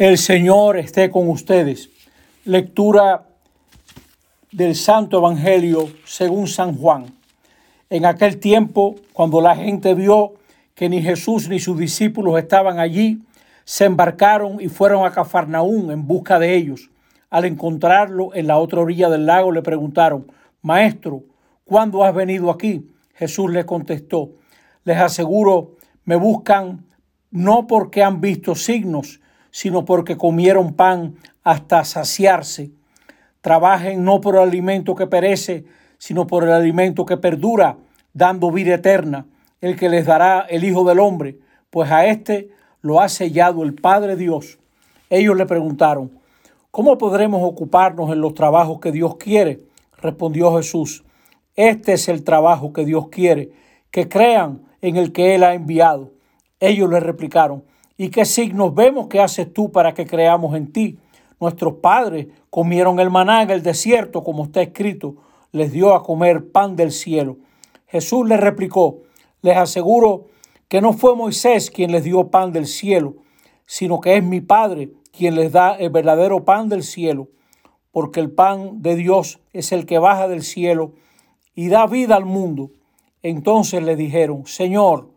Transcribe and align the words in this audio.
El 0.00 0.16
Señor 0.16 0.78
esté 0.78 1.10
con 1.10 1.28
ustedes. 1.28 1.90
Lectura 2.46 3.26
del 4.50 4.74
Santo 4.74 5.18
Evangelio 5.18 5.90
según 6.06 6.48
San 6.48 6.74
Juan. 6.74 7.12
En 7.90 8.06
aquel 8.06 8.38
tiempo, 8.38 8.94
cuando 9.12 9.42
la 9.42 9.54
gente 9.54 9.92
vio 9.92 10.36
que 10.74 10.88
ni 10.88 11.02
Jesús 11.02 11.50
ni 11.50 11.58
sus 11.58 11.78
discípulos 11.78 12.38
estaban 12.38 12.78
allí, 12.78 13.20
se 13.64 13.84
embarcaron 13.84 14.58
y 14.58 14.68
fueron 14.68 15.04
a 15.04 15.12
Cafarnaún 15.12 15.90
en 15.90 16.06
busca 16.06 16.38
de 16.38 16.56
ellos. 16.56 16.88
Al 17.28 17.44
encontrarlo 17.44 18.34
en 18.34 18.46
la 18.46 18.56
otra 18.56 18.80
orilla 18.80 19.10
del 19.10 19.26
lago 19.26 19.52
le 19.52 19.60
preguntaron, 19.60 20.32
Maestro, 20.62 21.24
¿cuándo 21.66 22.04
has 22.04 22.14
venido 22.14 22.50
aquí? 22.50 22.90
Jesús 23.16 23.50
le 23.50 23.66
contestó, 23.66 24.30
les 24.82 24.96
aseguro, 24.96 25.76
me 26.06 26.16
buscan 26.16 26.86
no 27.30 27.66
porque 27.66 28.02
han 28.02 28.22
visto 28.22 28.54
signos, 28.54 29.20
sino 29.50 29.84
porque 29.84 30.16
comieron 30.16 30.74
pan 30.74 31.16
hasta 31.42 31.84
saciarse. 31.84 32.70
Trabajen 33.40 34.04
no 34.04 34.20
por 34.20 34.36
el 34.36 34.42
alimento 34.42 34.94
que 34.94 35.06
perece, 35.06 35.64
sino 35.98 36.26
por 36.26 36.44
el 36.44 36.52
alimento 36.52 37.04
que 37.06 37.16
perdura, 37.16 37.76
dando 38.12 38.50
vida 38.50 38.74
eterna, 38.74 39.26
el 39.60 39.76
que 39.76 39.88
les 39.88 40.06
dará 40.06 40.40
el 40.48 40.64
Hijo 40.64 40.84
del 40.84 40.98
Hombre, 40.98 41.38
pues 41.70 41.90
a 41.90 42.06
éste 42.06 42.50
lo 42.82 43.00
ha 43.00 43.08
sellado 43.08 43.62
el 43.62 43.74
Padre 43.74 44.16
Dios. 44.16 44.58
Ellos 45.10 45.36
le 45.36 45.46
preguntaron, 45.46 46.10
¿cómo 46.70 46.98
podremos 46.98 47.42
ocuparnos 47.42 48.10
en 48.12 48.20
los 48.20 48.34
trabajos 48.34 48.80
que 48.80 48.92
Dios 48.92 49.16
quiere? 49.16 49.60
Respondió 49.98 50.56
Jesús, 50.56 51.04
este 51.56 51.92
es 51.92 52.08
el 52.08 52.24
trabajo 52.24 52.72
que 52.72 52.84
Dios 52.84 53.08
quiere, 53.08 53.50
que 53.90 54.08
crean 54.08 54.62
en 54.80 54.96
el 54.96 55.12
que 55.12 55.34
Él 55.34 55.44
ha 55.44 55.54
enviado. 55.54 56.10
Ellos 56.58 56.88
le 56.88 57.00
replicaron, 57.00 57.64
¿Y 58.02 58.08
qué 58.08 58.24
signos 58.24 58.74
vemos 58.74 59.08
que 59.08 59.20
haces 59.20 59.52
tú 59.52 59.70
para 59.70 59.92
que 59.92 60.06
creamos 60.06 60.56
en 60.56 60.72
ti? 60.72 60.96
Nuestros 61.38 61.74
padres 61.82 62.28
comieron 62.48 62.98
el 62.98 63.10
maná 63.10 63.42
en 63.42 63.50
el 63.50 63.62
desierto, 63.62 64.24
como 64.24 64.44
está 64.44 64.62
escrito, 64.62 65.16
les 65.52 65.70
dio 65.70 65.94
a 65.94 66.02
comer 66.02 66.50
pan 66.50 66.76
del 66.76 66.92
cielo. 66.92 67.36
Jesús 67.88 68.26
les 68.26 68.40
replicó, 68.40 69.00
les 69.42 69.54
aseguro 69.58 70.28
que 70.66 70.80
no 70.80 70.94
fue 70.94 71.14
Moisés 71.14 71.70
quien 71.70 71.92
les 71.92 72.02
dio 72.02 72.30
pan 72.30 72.52
del 72.52 72.64
cielo, 72.64 73.16
sino 73.66 74.00
que 74.00 74.16
es 74.16 74.24
mi 74.24 74.40
Padre 74.40 74.92
quien 75.12 75.34
les 75.34 75.52
da 75.52 75.74
el 75.74 75.90
verdadero 75.90 76.42
pan 76.42 76.70
del 76.70 76.84
cielo, 76.84 77.28
porque 77.92 78.20
el 78.20 78.30
pan 78.30 78.80
de 78.80 78.96
Dios 78.96 79.40
es 79.52 79.72
el 79.72 79.84
que 79.84 79.98
baja 79.98 80.26
del 80.26 80.42
cielo 80.42 80.94
y 81.54 81.68
da 81.68 81.86
vida 81.86 82.16
al 82.16 82.24
mundo. 82.24 82.70
Entonces 83.22 83.82
le 83.82 83.94
dijeron, 83.94 84.46
Señor, 84.46 85.10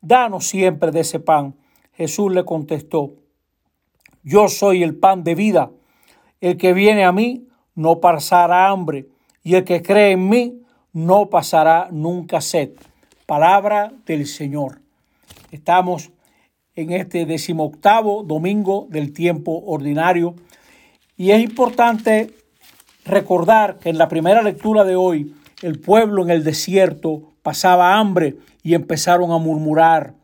danos 0.00 0.46
siempre 0.46 0.92
de 0.92 1.00
ese 1.00 1.18
pan. 1.18 1.56
Jesús 1.98 2.32
le 2.32 2.44
contestó, 2.44 3.14
yo 4.22 4.46
soy 4.46 4.84
el 4.84 4.94
pan 4.94 5.24
de 5.24 5.34
vida. 5.34 5.72
El 6.40 6.56
que 6.56 6.72
viene 6.72 7.04
a 7.04 7.10
mí 7.10 7.48
no 7.74 7.98
pasará 7.98 8.68
hambre, 8.68 9.08
y 9.42 9.56
el 9.56 9.64
que 9.64 9.82
cree 9.82 10.12
en 10.12 10.28
mí 10.28 10.62
no 10.92 11.28
pasará 11.28 11.88
nunca 11.90 12.40
sed. 12.40 12.70
Palabra 13.26 13.92
del 14.06 14.28
Señor. 14.28 14.80
Estamos 15.50 16.12
en 16.76 16.92
este 16.92 17.26
decimoctavo 17.26 18.22
domingo 18.22 18.86
del 18.90 19.12
tiempo 19.12 19.64
ordinario 19.66 20.36
y 21.16 21.32
es 21.32 21.42
importante 21.42 22.32
recordar 23.04 23.80
que 23.80 23.88
en 23.88 23.98
la 23.98 24.06
primera 24.06 24.42
lectura 24.42 24.84
de 24.84 24.94
hoy 24.94 25.34
el 25.62 25.80
pueblo 25.80 26.22
en 26.22 26.30
el 26.30 26.44
desierto 26.44 27.32
pasaba 27.42 27.96
hambre 27.98 28.36
y 28.62 28.74
empezaron 28.74 29.32
a 29.32 29.38
murmurar. 29.38 30.17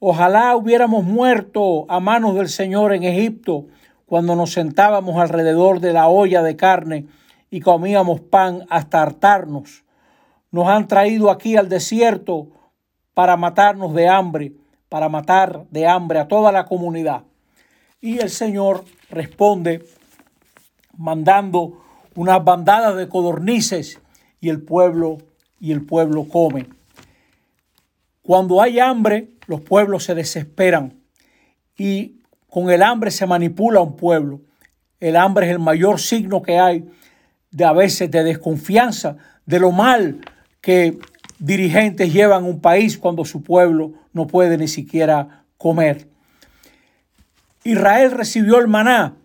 Ojalá 0.00 0.54
hubiéramos 0.54 1.02
muerto 1.02 1.84
a 1.90 1.98
manos 1.98 2.36
del 2.36 2.48
Señor 2.48 2.92
en 2.92 3.02
Egipto 3.02 3.66
cuando 4.06 4.36
nos 4.36 4.52
sentábamos 4.52 5.20
alrededor 5.20 5.80
de 5.80 5.92
la 5.92 6.06
olla 6.06 6.40
de 6.42 6.54
carne 6.54 7.06
y 7.50 7.60
comíamos 7.60 8.20
pan 8.20 8.64
hasta 8.70 9.02
hartarnos. 9.02 9.82
Nos 10.52 10.68
han 10.68 10.86
traído 10.86 11.32
aquí 11.32 11.56
al 11.56 11.68
desierto 11.68 12.46
para 13.12 13.36
matarnos 13.36 13.92
de 13.92 14.08
hambre, 14.08 14.52
para 14.88 15.08
matar 15.08 15.66
de 15.70 15.88
hambre 15.88 16.20
a 16.20 16.28
toda 16.28 16.52
la 16.52 16.64
comunidad. 16.66 17.24
Y 18.00 18.18
el 18.18 18.30
Señor 18.30 18.84
responde 19.10 19.84
mandando 20.96 21.82
unas 22.14 22.44
bandadas 22.44 22.96
de 22.96 23.08
codornices 23.08 24.00
y 24.40 24.48
el 24.48 24.62
pueblo 24.62 25.18
y 25.58 25.72
el 25.72 25.84
pueblo 25.84 26.28
come. 26.28 26.77
Cuando 28.28 28.60
hay 28.60 28.78
hambre, 28.78 29.30
los 29.46 29.62
pueblos 29.62 30.04
se 30.04 30.14
desesperan 30.14 31.00
y 31.78 32.20
con 32.50 32.68
el 32.68 32.82
hambre 32.82 33.10
se 33.10 33.26
manipula 33.26 33.80
un 33.80 33.96
pueblo. 33.96 34.42
El 35.00 35.16
hambre 35.16 35.46
es 35.46 35.52
el 35.52 35.58
mayor 35.58 35.98
signo 35.98 36.42
que 36.42 36.58
hay 36.58 36.84
de 37.50 37.64
a 37.64 37.72
veces 37.72 38.10
de 38.10 38.22
desconfianza 38.24 39.16
de 39.46 39.58
lo 39.58 39.72
mal 39.72 40.20
que 40.60 40.98
dirigentes 41.38 42.12
llevan 42.12 42.44
un 42.44 42.60
país 42.60 42.98
cuando 42.98 43.24
su 43.24 43.42
pueblo 43.42 43.94
no 44.12 44.26
puede 44.26 44.58
ni 44.58 44.68
siquiera 44.68 45.46
comer. 45.56 46.06
Israel 47.64 48.10
recibió 48.10 48.58
el 48.58 48.68
maná, 48.68 49.16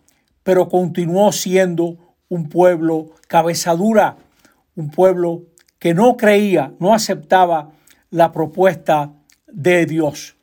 pero 0.43 0.69
continuó 0.69 1.33
siendo 1.33 2.15
un 2.29 2.47
pueblo 2.47 3.09
cabezadura, 3.27 4.15
un 4.77 4.91
pueblo 4.91 5.41
que 5.77 5.93
no 5.93 6.15
creía, 6.15 6.71
no 6.79 6.93
aceptaba 6.93 7.73
la 8.13 8.31
propuesta 8.31 9.11
de 9.47 9.87
Dios. 9.87 10.35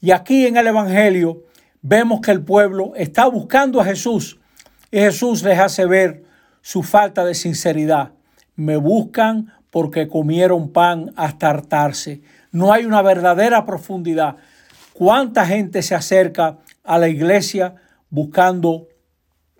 Y 0.00 0.12
aquí 0.12 0.46
en 0.46 0.56
el 0.56 0.68
Evangelio 0.68 1.42
vemos 1.82 2.20
que 2.20 2.30
el 2.30 2.42
pueblo 2.42 2.92
está 2.94 3.26
buscando 3.26 3.80
a 3.80 3.84
Jesús 3.84 4.38
y 4.92 4.98
Jesús 4.98 5.42
les 5.42 5.58
hace 5.58 5.84
ver 5.84 6.22
su 6.62 6.84
falta 6.84 7.24
de 7.24 7.34
sinceridad. 7.34 8.12
Me 8.54 8.76
buscan 8.76 9.52
porque 9.70 10.06
comieron 10.06 10.72
pan 10.72 11.12
hasta 11.16 11.50
hartarse. 11.50 12.22
No 12.52 12.72
hay 12.72 12.84
una 12.84 13.02
verdadera 13.02 13.66
profundidad. 13.66 14.36
¿Cuánta 14.92 15.44
gente 15.44 15.82
se 15.82 15.96
acerca 15.96 16.58
a 16.84 16.98
la 16.98 17.08
iglesia 17.08 17.74
buscando 18.10 18.86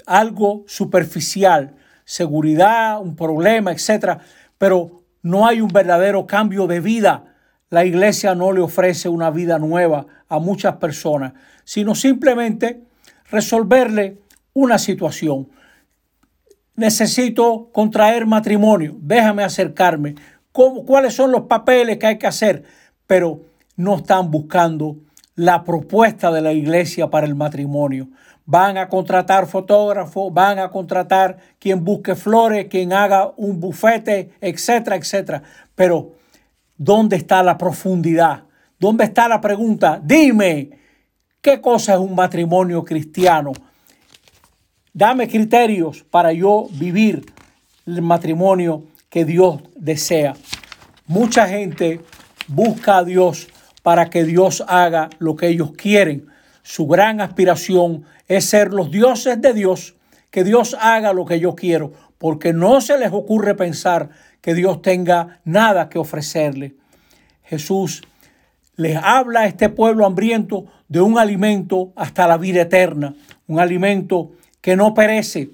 algo 0.06 0.62
superficial, 0.68 1.74
seguridad, 2.04 3.00
un 3.00 3.16
problema, 3.16 3.72
etcétera, 3.72 4.20
pero 4.58 5.02
no 5.22 5.44
hay 5.44 5.60
un 5.60 5.68
verdadero 5.68 6.24
cambio 6.24 6.68
de 6.68 6.78
vida 6.78 7.27
la 7.70 7.84
iglesia 7.84 8.34
no 8.34 8.52
le 8.52 8.60
ofrece 8.60 9.08
una 9.08 9.30
vida 9.30 9.58
nueva 9.58 10.06
a 10.28 10.38
muchas 10.38 10.76
personas, 10.76 11.34
sino 11.64 11.94
simplemente 11.94 12.82
resolverle 13.30 14.18
una 14.54 14.78
situación. 14.78 15.48
Necesito 16.74 17.70
contraer 17.72 18.26
matrimonio, 18.26 18.96
déjame 19.00 19.44
acercarme. 19.44 20.14
¿Cuáles 20.52 21.14
son 21.14 21.30
los 21.30 21.42
papeles 21.42 21.98
que 21.98 22.06
hay 22.06 22.18
que 22.18 22.26
hacer? 22.26 22.64
Pero 23.06 23.42
no 23.76 23.96
están 23.96 24.30
buscando 24.30 24.96
la 25.34 25.62
propuesta 25.62 26.32
de 26.32 26.40
la 26.40 26.52
iglesia 26.52 27.10
para 27.10 27.26
el 27.26 27.34
matrimonio. 27.34 28.08
Van 28.44 28.78
a 28.78 28.88
contratar 28.88 29.46
fotógrafos, 29.46 30.32
van 30.32 30.58
a 30.58 30.70
contratar 30.70 31.36
quien 31.58 31.84
busque 31.84 32.14
flores, 32.16 32.66
quien 32.68 32.92
haga 32.92 33.32
un 33.36 33.60
bufete, 33.60 34.30
etcétera, 34.40 34.96
etcétera. 34.96 35.42
Pero 35.74 36.17
¿Dónde 36.78 37.16
está 37.16 37.42
la 37.42 37.58
profundidad? 37.58 38.44
¿Dónde 38.78 39.02
está 39.02 39.26
la 39.26 39.40
pregunta? 39.40 40.00
Dime, 40.00 40.70
¿qué 41.40 41.60
cosa 41.60 41.94
es 41.94 41.98
un 41.98 42.14
matrimonio 42.14 42.84
cristiano? 42.84 43.52
Dame 44.92 45.28
criterios 45.28 46.04
para 46.04 46.32
yo 46.32 46.68
vivir 46.70 47.26
el 47.84 48.00
matrimonio 48.00 48.84
que 49.10 49.24
Dios 49.24 49.60
desea. 49.74 50.34
Mucha 51.06 51.48
gente 51.48 52.00
busca 52.46 52.98
a 52.98 53.04
Dios 53.04 53.48
para 53.82 54.08
que 54.08 54.22
Dios 54.22 54.62
haga 54.68 55.10
lo 55.18 55.34
que 55.34 55.48
ellos 55.48 55.72
quieren. 55.72 56.28
Su 56.62 56.86
gran 56.86 57.20
aspiración 57.20 58.04
es 58.28 58.44
ser 58.44 58.72
los 58.72 58.92
dioses 58.92 59.40
de 59.40 59.52
Dios, 59.52 59.96
que 60.30 60.44
Dios 60.44 60.76
haga 60.80 61.12
lo 61.12 61.24
que 61.24 61.40
yo 61.40 61.56
quiero, 61.56 61.92
porque 62.18 62.52
no 62.52 62.80
se 62.80 62.98
les 62.98 63.12
ocurre 63.12 63.54
pensar 63.54 64.10
que 64.40 64.54
Dios 64.54 64.82
tenga 64.82 65.40
nada 65.44 65.88
que 65.88 65.98
ofrecerle. 65.98 66.74
Jesús 67.44 68.02
les 68.76 68.96
habla 68.96 69.40
a 69.40 69.46
este 69.46 69.68
pueblo 69.68 70.04
hambriento 70.04 70.66
de 70.88 71.00
un 71.00 71.18
alimento 71.18 71.92
hasta 71.96 72.26
la 72.28 72.36
vida 72.36 72.62
eterna, 72.62 73.14
un 73.46 73.58
alimento 73.60 74.32
que 74.60 74.76
no 74.76 74.94
perece. 74.94 75.50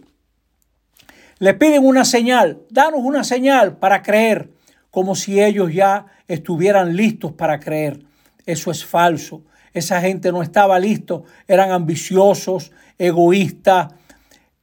Le 1.39 1.55
piden 1.55 1.85
una 1.85 2.05
señal, 2.05 2.63
danos 2.71 3.01
una 3.03 3.25
señal 3.25 3.77
para 3.77 4.03
creer, 4.03 4.51
como 4.91 5.15
si 5.15 5.43
ellos 5.43 5.73
ya 5.73 6.07
estuvieran 6.29 6.97
listos 6.97 7.33
para 7.33 7.61
creer. 7.61 8.01
Eso 8.47 8.71
es 8.71 8.85
falso. 8.85 9.43
Esa 9.73 10.01
gente 10.01 10.31
no 10.31 10.43
estaba 10.43 10.79
listo, 10.79 11.25
eran 11.49 11.73
ambiciosos, 11.73 12.71
egoístas, 12.97 13.89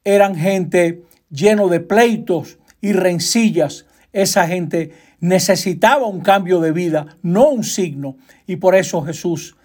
eran 0.06 0.36
gente 0.36 1.03
lleno 1.31 1.68
de 1.69 1.80
pleitos 1.80 2.60
y 2.81 2.94
rencillas. 2.94 3.86
Esa 4.13 4.48
gente 4.48 4.92
necesitaba 5.19 6.06
un 6.06 6.22
cambio 6.22 6.60
de 6.60 6.72
vida, 6.72 7.18
no 7.22 7.50
un 7.50 7.63
signo. 7.63 8.18
Y 8.45 8.57
por 8.57 8.75
eso 8.75 9.01
Jesús 9.01 9.56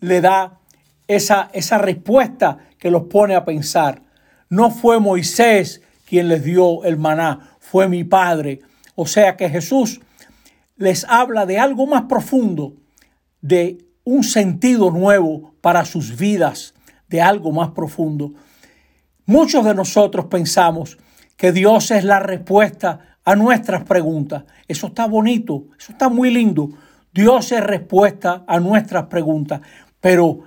le 0.00 0.20
da 0.20 0.58
esa, 1.06 1.50
esa 1.52 1.78
respuesta 1.78 2.58
que 2.78 2.90
los 2.90 3.04
pone 3.04 3.34
a 3.34 3.44
pensar. 3.44 4.02
No 4.48 4.70
fue 4.70 4.98
Moisés 4.98 5.82
quien 6.06 6.28
les 6.28 6.42
dio 6.42 6.84
el 6.84 6.96
maná, 6.96 7.56
fue 7.60 7.88
mi 7.88 8.02
Padre. 8.02 8.60
O 8.96 9.06
sea 9.06 9.36
que 9.36 9.48
Jesús 9.48 10.00
les 10.76 11.04
habla 11.04 11.46
de 11.46 11.58
algo 11.58 11.86
más 11.86 12.02
profundo, 12.02 12.74
de 13.42 13.78
un 14.02 14.24
sentido 14.24 14.90
nuevo 14.90 15.54
para 15.60 15.84
sus 15.84 16.16
vidas, 16.16 16.74
de 17.08 17.20
algo 17.20 17.52
más 17.52 17.70
profundo. 17.70 18.32
Muchos 19.30 19.64
de 19.64 19.76
nosotros 19.76 20.26
pensamos 20.26 20.98
que 21.36 21.52
Dios 21.52 21.92
es 21.92 22.02
la 22.02 22.18
respuesta 22.18 23.16
a 23.24 23.36
nuestras 23.36 23.84
preguntas. 23.84 24.42
Eso 24.66 24.88
está 24.88 25.06
bonito, 25.06 25.66
eso 25.78 25.92
está 25.92 26.08
muy 26.08 26.32
lindo. 26.32 26.70
Dios 27.14 27.52
es 27.52 27.62
respuesta 27.62 28.42
a 28.48 28.58
nuestras 28.58 29.04
preguntas, 29.04 29.60
pero 30.00 30.40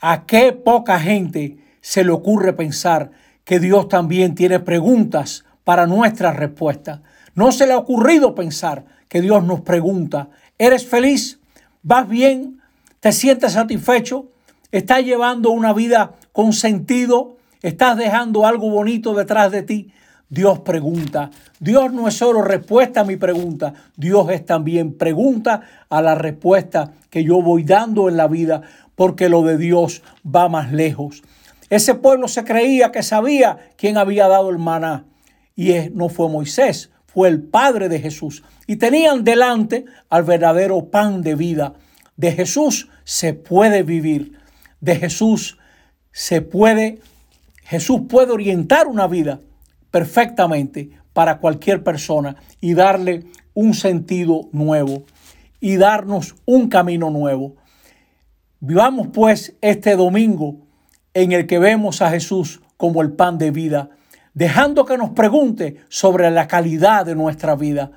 ¿a 0.00 0.24
qué 0.24 0.54
poca 0.54 0.98
gente 0.98 1.58
se 1.82 2.02
le 2.02 2.12
ocurre 2.12 2.54
pensar 2.54 3.10
que 3.44 3.60
Dios 3.60 3.88
también 3.88 4.34
tiene 4.34 4.58
preguntas 4.58 5.44
para 5.62 5.86
nuestras 5.86 6.34
respuestas? 6.34 7.00
No 7.34 7.52
se 7.52 7.66
le 7.66 7.74
ha 7.74 7.78
ocurrido 7.78 8.34
pensar 8.34 8.86
que 9.06 9.20
Dios 9.20 9.44
nos 9.44 9.60
pregunta, 9.60 10.30
¿eres 10.56 10.86
feliz? 10.86 11.40
¿Vas 11.82 12.08
bien? 12.08 12.62
¿Te 13.00 13.12
sientes 13.12 13.52
satisfecho? 13.52 14.30
¿Estás 14.72 15.04
llevando 15.04 15.50
una 15.50 15.74
vida 15.74 16.14
con 16.32 16.54
sentido? 16.54 17.36
¿Estás 17.62 17.96
dejando 17.96 18.46
algo 18.46 18.70
bonito 18.70 19.14
detrás 19.14 19.50
de 19.52 19.62
ti? 19.62 19.92
Dios 20.28 20.60
pregunta. 20.60 21.30
Dios 21.58 21.92
no 21.92 22.08
es 22.08 22.14
solo 22.14 22.40
respuesta 22.40 23.00
a 23.00 23.04
mi 23.04 23.16
pregunta, 23.16 23.74
Dios 23.96 24.30
es 24.30 24.46
también 24.46 24.96
pregunta 24.96 25.62
a 25.90 26.00
la 26.00 26.14
respuesta 26.14 26.92
que 27.10 27.24
yo 27.24 27.42
voy 27.42 27.64
dando 27.64 28.08
en 28.08 28.16
la 28.16 28.28
vida, 28.28 28.62
porque 28.94 29.28
lo 29.28 29.42
de 29.42 29.58
Dios 29.58 30.02
va 30.24 30.48
más 30.48 30.72
lejos. 30.72 31.22
Ese 31.68 31.94
pueblo 31.94 32.28
se 32.28 32.44
creía 32.44 32.92
que 32.92 33.02
sabía 33.02 33.58
quién 33.76 33.98
había 33.98 34.28
dado 34.28 34.50
el 34.50 34.58
maná, 34.58 35.04
y 35.54 35.74
no 35.92 36.08
fue 36.08 36.28
Moisés, 36.28 36.90
fue 37.06 37.28
el 37.28 37.42
Padre 37.42 37.88
de 37.88 37.98
Jesús. 37.98 38.42
Y 38.66 38.76
tenían 38.76 39.24
delante 39.24 39.84
al 40.08 40.22
verdadero 40.22 40.86
pan 40.86 41.22
de 41.22 41.34
vida. 41.34 41.74
De 42.16 42.32
Jesús 42.32 42.88
se 43.04 43.34
puede 43.34 43.82
vivir, 43.82 44.38
de 44.80 44.96
Jesús 44.96 45.58
se 46.12 46.40
puede, 46.40 47.00
Jesús 47.70 48.00
puede 48.08 48.32
orientar 48.32 48.88
una 48.88 49.06
vida 49.06 49.38
perfectamente 49.92 50.90
para 51.12 51.38
cualquier 51.38 51.84
persona 51.84 52.34
y 52.60 52.74
darle 52.74 53.26
un 53.54 53.74
sentido 53.74 54.48
nuevo 54.50 55.04
y 55.60 55.76
darnos 55.76 56.34
un 56.46 56.68
camino 56.68 57.10
nuevo. 57.10 57.54
Vivamos 58.58 59.10
pues 59.12 59.54
este 59.60 59.94
domingo 59.94 60.56
en 61.14 61.30
el 61.30 61.46
que 61.46 61.60
vemos 61.60 62.02
a 62.02 62.10
Jesús 62.10 62.60
como 62.76 63.02
el 63.02 63.12
pan 63.12 63.38
de 63.38 63.52
vida, 63.52 63.90
dejando 64.34 64.84
que 64.84 64.98
nos 64.98 65.10
pregunte 65.10 65.76
sobre 65.88 66.28
la 66.32 66.48
calidad 66.48 67.06
de 67.06 67.14
nuestra 67.14 67.54
vida. 67.54 67.92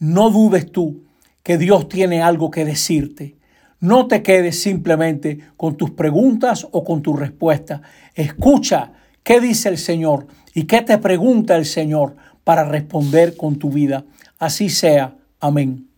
No 0.00 0.28
dudes 0.28 0.70
tú 0.70 1.04
que 1.42 1.56
Dios 1.56 1.88
tiene 1.88 2.20
algo 2.20 2.50
que 2.50 2.66
decirte. 2.66 3.36
No 3.82 4.06
te 4.06 4.22
quedes 4.22 4.62
simplemente 4.62 5.38
con 5.58 5.76
tus 5.76 5.90
preguntas 5.90 6.66
o 6.70 6.82
con 6.82 7.02
tus 7.02 7.20
respuestas. 7.20 7.82
Escucha 8.14 8.92
qué 9.22 9.40
dice 9.40 9.68
el 9.68 9.76
Señor 9.76 10.26
¿Y 10.54 10.64
qué 10.64 10.82
te 10.82 10.98
pregunta 10.98 11.56
el 11.56 11.64
Señor 11.64 12.16
para 12.44 12.64
responder 12.64 13.36
con 13.36 13.56
tu 13.58 13.70
vida? 13.70 14.04
Así 14.38 14.68
sea. 14.68 15.16
Amén. 15.40 15.91